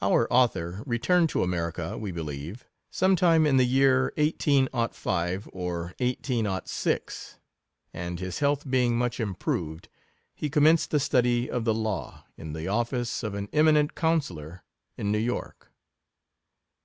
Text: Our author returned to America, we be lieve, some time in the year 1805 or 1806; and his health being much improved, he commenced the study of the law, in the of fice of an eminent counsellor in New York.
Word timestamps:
Our 0.00 0.26
author 0.28 0.82
returned 0.86 1.28
to 1.28 1.44
America, 1.44 1.96
we 1.96 2.10
be 2.10 2.20
lieve, 2.22 2.64
some 2.90 3.14
time 3.14 3.46
in 3.46 3.58
the 3.58 3.64
year 3.64 4.12
1805 4.16 5.48
or 5.52 5.94
1806; 6.00 7.38
and 7.94 8.18
his 8.18 8.40
health 8.40 8.68
being 8.68 8.98
much 8.98 9.20
improved, 9.20 9.88
he 10.34 10.50
commenced 10.50 10.90
the 10.90 10.98
study 10.98 11.48
of 11.48 11.64
the 11.64 11.74
law, 11.74 12.24
in 12.36 12.54
the 12.54 12.66
of 12.66 12.88
fice 12.88 13.22
of 13.22 13.34
an 13.34 13.48
eminent 13.52 13.94
counsellor 13.94 14.64
in 14.96 15.12
New 15.12 15.18
York. 15.18 15.70